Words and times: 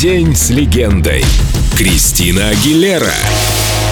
День 0.00 0.34
с 0.34 0.48
легендой. 0.48 1.22
Кристина 1.76 2.48
Агилера. 2.48 3.12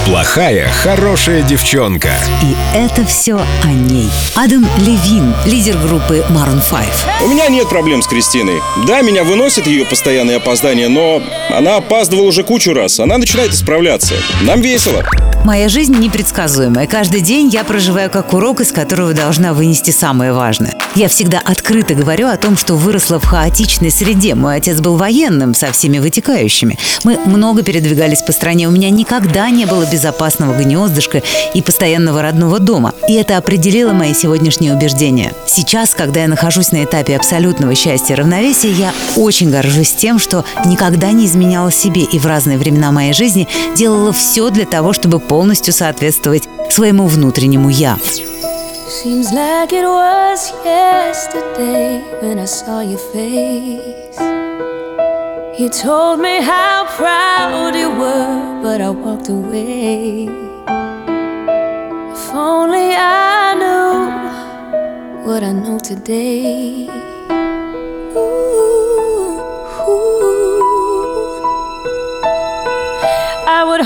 Плохая, 0.09 0.67
хорошая 0.69 1.43
девчонка. 1.43 2.09
И 2.41 2.55
это 2.75 3.05
все 3.05 3.35
о 3.35 3.67
ней. 3.67 4.09
Адам 4.33 4.67
Левин, 4.79 5.35
лидер 5.45 5.77
группы 5.77 6.25
Maroon 6.31 6.63
5. 6.67 7.25
У 7.25 7.27
меня 7.27 7.47
нет 7.47 7.69
проблем 7.69 8.01
с 8.01 8.07
Кристиной. 8.07 8.59
Да, 8.87 9.01
меня 9.01 9.23
выносит 9.23 9.67
ее 9.67 9.85
постоянные 9.85 10.37
опоздания, 10.37 10.89
но 10.89 11.21
она 11.55 11.75
опаздывала 11.75 12.25
уже 12.25 12.41
кучу 12.41 12.73
раз. 12.73 12.99
Она 12.99 13.19
начинает 13.19 13.53
исправляться. 13.53 14.15
Нам 14.41 14.61
весело. 14.61 15.05
Моя 15.45 15.69
жизнь 15.69 15.95
непредсказуемая. 15.97 16.85
Каждый 16.85 17.21
день 17.21 17.47
я 17.47 17.63
проживаю 17.63 18.09
как 18.09 18.33
урок, 18.33 18.59
из 18.59 18.71
которого 18.73 19.13
должна 19.13 19.53
вынести 19.53 19.91
самое 19.91 20.33
важное. 20.33 20.75
Я 20.95 21.07
всегда 21.07 21.39
открыто 21.39 21.93
говорю 21.93 22.27
о 22.27 22.35
том, 22.35 22.57
что 22.57 22.75
выросла 22.75 23.19
в 23.19 23.25
хаотичной 23.25 23.89
среде. 23.89 24.35
Мой 24.35 24.57
отец 24.57 24.79
был 24.81 24.97
военным 24.97 25.53
со 25.53 25.71
всеми 25.71 25.99
вытекающими. 25.99 26.77
Мы 27.03 27.17
много 27.25 27.63
передвигались 27.63 28.21
по 28.21 28.33
стране. 28.33 28.67
У 28.67 28.71
меня 28.71 28.89
никогда 28.89 29.49
не 29.49 29.65
было 29.65 29.85
безопасного 29.99 30.53
гнездышка 30.53 31.21
и 31.53 31.61
постоянного 31.61 32.21
родного 32.21 32.59
дома. 32.59 32.93
И 33.09 33.13
это 33.13 33.37
определило 33.37 33.91
мои 33.91 34.13
сегодняшние 34.13 34.73
убеждения. 34.73 35.33
Сейчас, 35.45 35.93
когда 35.93 36.21
я 36.21 36.27
нахожусь 36.29 36.71
на 36.71 36.85
этапе 36.85 37.17
абсолютного 37.17 37.75
счастья 37.75 38.15
и 38.15 38.17
равновесия, 38.17 38.71
я 38.71 38.93
очень 39.17 39.51
горжусь 39.51 39.91
тем, 39.91 40.17
что 40.17 40.45
никогда 40.65 41.11
не 41.11 41.25
изменяла 41.25 41.71
себе 41.71 42.03
и 42.03 42.17
в 42.17 42.25
разные 42.25 42.57
времена 42.57 42.91
моей 42.91 43.13
жизни 43.13 43.47
делала 43.75 44.13
все 44.13 44.49
для 44.49 44.65
того, 44.65 44.93
чтобы 44.93 45.19
полностью 45.19 45.73
соответствовать 45.73 46.43
своему 46.69 47.07
внутреннему 47.07 47.69
«я». 47.69 47.97
Seems 49.03 49.31
like 49.31 49.71
it 49.71 49.85
was 49.85 50.51
yesterday 50.65 52.01
when 52.21 52.39
I 52.39 52.45
saw 52.45 52.81
your 52.81 52.97
face. 53.13 54.38
You 55.59 55.67
told 55.67 56.21
me 56.21 56.41
how 56.41 56.85
proud 56.95 57.75
you 57.75 57.89
were, 57.89 58.61
but 58.63 58.79
I 58.79 58.89
walked 58.91 59.27
away. 59.27 60.23
If 62.13 62.33
only 62.33 62.93
I 62.95 63.55
knew 63.59 65.27
what 65.27 65.43
I 65.43 65.51
know 65.51 65.77
today. 65.77 66.87
Ooh, 68.15 69.41
ooh. 69.89 71.43
I 73.45 73.65
would 73.67 73.81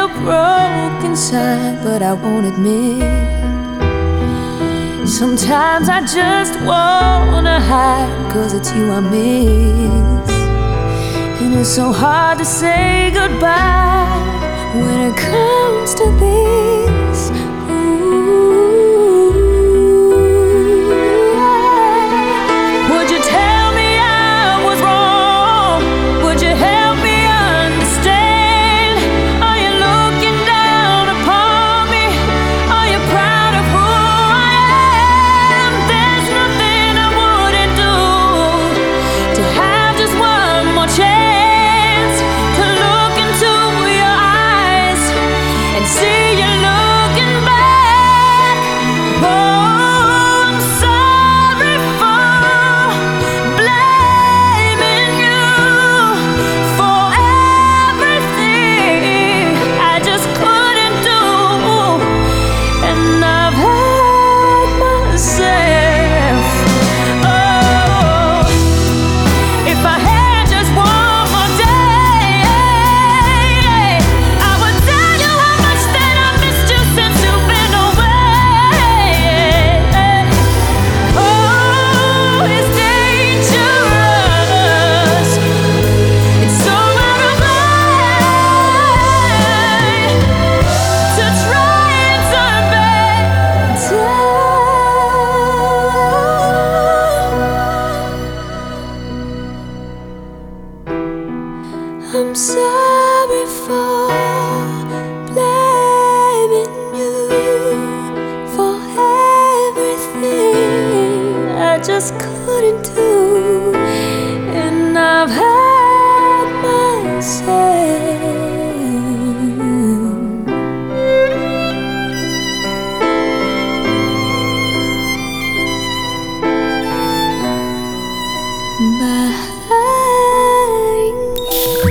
feel 0.00 0.22
broke 0.22 1.04
inside, 1.04 1.82
but 1.82 2.02
I 2.02 2.12
won't 2.12 2.46
admit. 2.46 3.02
Sometimes 5.08 5.88
I 5.88 6.00
just 6.00 6.54
wanna 6.62 7.60
hide, 7.60 8.32
cause 8.32 8.54
it's 8.54 8.72
you 8.72 8.90
I 8.90 9.00
miss. 9.00 10.30
And 11.42 11.54
it's 11.54 11.68
so 11.68 11.92
hard 11.92 12.38
to 12.38 12.44
say 12.44 13.10
goodbye 13.12 14.06
when 14.74 15.00
it 15.10 15.16
comes 15.16 15.94
to 15.94 16.04
this. 16.18 16.59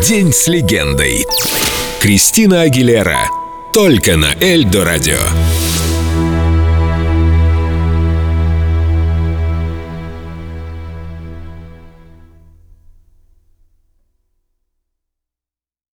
День 0.03 0.31
с 0.31 0.47
легендой. 0.47 1.25
Кристина 1.99 2.61
Агилера. 2.61 3.29
Только 3.73 4.15
на 4.15 4.33
Эльдо 4.39 4.85
радио. 4.85 5.19